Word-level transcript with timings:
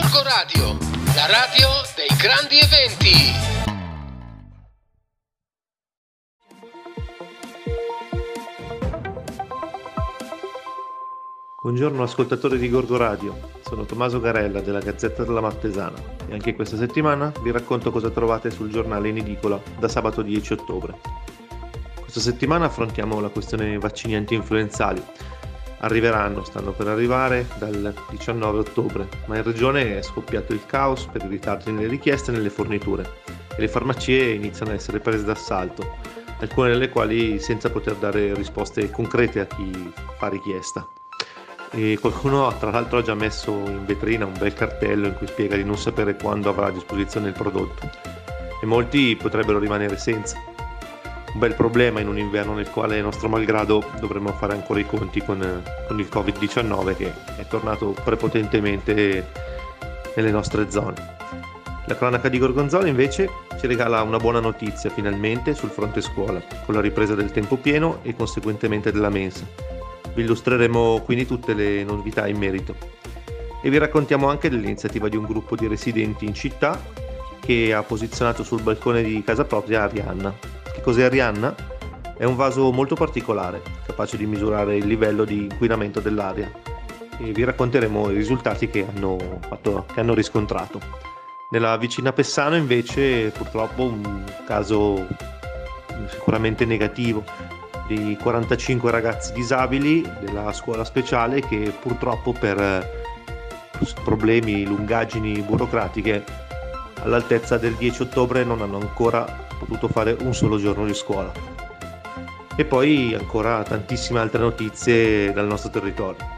Gorgo 0.00 0.22
Radio, 0.22 0.78
la 1.16 1.26
radio 1.26 1.68
dei 1.96 2.16
grandi 2.16 2.56
eventi. 2.60 3.12
Buongiorno 11.60 12.04
ascoltatori 12.04 12.58
di 12.58 12.70
Gorgo 12.70 12.96
Radio, 12.96 13.50
sono 13.62 13.86
Tommaso 13.86 14.20
Garella 14.20 14.60
della 14.60 14.78
Gazzetta 14.78 15.24
della 15.24 15.40
Martesana 15.40 16.00
e 16.28 16.32
anche 16.32 16.54
questa 16.54 16.76
settimana 16.76 17.32
vi 17.42 17.50
racconto 17.50 17.90
cosa 17.90 18.10
trovate 18.10 18.52
sul 18.52 18.70
giornale 18.70 19.08
in 19.08 19.16
edicola 19.16 19.60
da 19.80 19.88
sabato 19.88 20.22
10 20.22 20.52
ottobre. 20.52 21.00
Questa 21.98 22.20
settimana 22.20 22.66
affrontiamo 22.66 23.18
la 23.18 23.30
questione 23.30 23.76
vaccini 23.78 24.14
anti-influenzali. 24.14 25.02
Arriveranno, 25.80 26.44
stanno 26.44 26.72
per 26.72 26.88
arrivare 26.88 27.46
dal 27.58 27.94
19 28.10 28.58
ottobre, 28.58 29.08
ma 29.26 29.36
in 29.36 29.44
regione 29.44 29.98
è 29.98 30.02
scoppiato 30.02 30.52
il 30.52 30.66
caos 30.66 31.06
per 31.06 31.24
i 31.24 31.28
ritardi 31.28 31.70
nelle 31.70 31.86
richieste 31.86 32.30
e 32.30 32.34
nelle 32.34 32.50
forniture 32.50 33.20
e 33.56 33.60
le 33.60 33.68
farmacie 33.68 34.30
iniziano 34.30 34.72
a 34.72 34.74
essere 34.74 34.98
prese 34.98 35.24
d'assalto, 35.24 35.98
alcune 36.40 36.70
delle 36.70 36.88
quali 36.88 37.38
senza 37.38 37.70
poter 37.70 37.94
dare 37.94 38.34
risposte 38.34 38.90
concrete 38.90 39.40
a 39.40 39.46
chi 39.46 39.92
fa 40.16 40.28
richiesta 40.28 40.86
e 41.70 41.98
qualcuno 42.00 42.54
tra 42.58 42.70
l'altro 42.70 42.98
ha 42.98 43.02
già 43.02 43.14
messo 43.14 43.52
in 43.52 43.84
vetrina 43.84 44.24
un 44.24 44.36
bel 44.38 44.54
cartello 44.54 45.06
in 45.06 45.14
cui 45.14 45.26
spiega 45.26 45.56
di 45.56 45.64
non 45.64 45.76
sapere 45.76 46.16
quando 46.16 46.48
avrà 46.48 46.66
a 46.66 46.70
disposizione 46.70 47.28
il 47.28 47.34
prodotto 47.34 47.90
e 48.60 48.66
molti 48.66 49.16
potrebbero 49.16 49.58
rimanere 49.58 49.98
senza. 49.98 50.36
Un 51.32 51.40
bel 51.40 51.54
problema 51.54 52.00
in 52.00 52.08
un 52.08 52.18
inverno 52.18 52.54
nel 52.54 52.70
quale 52.70 53.00
nostro 53.00 53.28
malgrado 53.28 53.84
dovremmo 54.00 54.32
fare 54.32 54.54
ancora 54.54 54.80
i 54.80 54.86
conti 54.86 55.22
con, 55.22 55.62
con 55.86 55.98
il 55.98 56.08
Covid-19 56.10 56.96
che 56.96 57.12
è 57.36 57.46
tornato 57.46 57.94
prepotentemente 58.02 59.30
nelle 60.16 60.30
nostre 60.30 60.70
zone. 60.70 61.16
La 61.86 61.96
cronaca 61.96 62.28
di 62.28 62.38
Gorgonzola 62.38 62.86
invece 62.86 63.28
ci 63.58 63.66
regala 63.66 64.02
una 64.02 64.18
buona 64.18 64.40
notizia 64.40 64.90
finalmente 64.90 65.54
sul 65.54 65.70
fronte 65.70 66.00
scuola, 66.00 66.42
con 66.64 66.74
la 66.74 66.80
ripresa 66.80 67.14
del 67.14 67.30
tempo 67.30 67.56
pieno 67.56 68.00
e 68.02 68.14
conseguentemente 68.14 68.92
della 68.92 69.08
mensa 69.08 69.68
vi 70.18 70.24
illustreremo 70.24 71.02
quindi 71.04 71.26
tutte 71.26 71.54
le 71.54 71.84
novità 71.84 72.26
in 72.26 72.38
merito 72.38 72.74
e 73.62 73.70
vi 73.70 73.78
raccontiamo 73.78 74.28
anche 74.28 74.50
dell'iniziativa 74.50 75.08
di 75.08 75.16
un 75.16 75.24
gruppo 75.24 75.54
di 75.54 75.68
residenti 75.68 76.24
in 76.24 76.34
città 76.34 76.80
che 77.40 77.72
ha 77.72 77.82
posizionato 77.84 78.42
sul 78.42 78.62
balcone 78.62 79.02
di 79.02 79.22
casa 79.24 79.44
propria 79.44 79.82
Arianna. 79.82 80.34
Che 80.78 80.84
cos'è 80.84 81.02
Arianna? 81.02 81.56
È 82.16 82.22
un 82.22 82.36
vaso 82.36 82.70
molto 82.70 82.94
particolare, 82.94 83.62
capace 83.84 84.16
di 84.16 84.26
misurare 84.26 84.76
il 84.76 84.86
livello 84.86 85.24
di 85.24 85.48
inquinamento 85.50 85.98
dell'aria 85.98 86.52
e 87.18 87.32
vi 87.32 87.42
racconteremo 87.42 88.10
i 88.10 88.14
risultati 88.14 88.68
che 88.70 88.86
hanno, 88.88 89.40
fatto, 89.48 89.86
che 89.92 89.98
hanno 89.98 90.14
riscontrato. 90.14 90.80
Nella 91.50 91.76
vicina 91.78 92.12
Pessano 92.12 92.54
invece 92.54 93.30
purtroppo 93.30 93.82
un 93.82 94.22
caso 94.46 95.04
sicuramente 96.06 96.64
negativo 96.64 97.24
di 97.88 98.16
45 98.22 98.88
ragazzi 98.92 99.32
disabili 99.32 100.08
della 100.20 100.52
scuola 100.52 100.84
speciale 100.84 101.40
che 101.40 101.74
purtroppo 101.82 102.32
per 102.32 102.56
eh, 102.56 102.88
problemi, 104.04 104.64
lungaggini 104.64 105.40
burocratiche 105.40 106.46
all'altezza 107.02 107.56
del 107.58 107.74
10 107.74 108.02
ottobre 108.02 108.44
non 108.44 108.62
hanno 108.62 108.78
ancora 108.78 109.46
potuto 109.58 109.88
fare 109.88 110.16
un 110.20 110.34
solo 110.34 110.58
giorno 110.58 110.84
di 110.86 110.94
scuola. 110.94 111.32
E 112.56 112.64
poi 112.64 113.14
ancora 113.14 113.62
tantissime 113.62 114.20
altre 114.20 114.40
notizie 114.40 115.32
dal 115.32 115.46
nostro 115.46 115.70
territorio. 115.70 116.36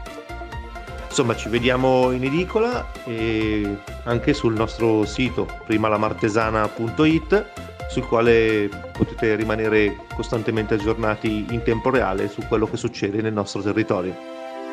Insomma, 1.07 1.35
ci 1.35 1.49
vediamo 1.49 2.11
in 2.11 2.23
edicola 2.23 2.89
e 3.03 3.77
anche 4.03 4.33
sul 4.33 4.53
nostro 4.53 5.05
sito 5.05 5.45
primalamartesana.it 5.65 7.45
sul 7.91 8.07
quale 8.07 8.69
potete 8.93 9.35
rimanere 9.35 10.05
costantemente 10.15 10.75
aggiornati 10.75 11.47
in 11.49 11.61
tempo 11.63 11.89
reale 11.89 12.29
su 12.29 12.41
quello 12.47 12.65
che 12.65 12.77
succede 12.77 13.21
nel 13.21 13.33
nostro 13.33 13.61
territorio. 13.61 14.15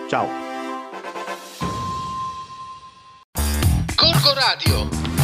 Ciao! 0.09 0.29
Corco 3.97 4.33
Radio, 4.35 4.89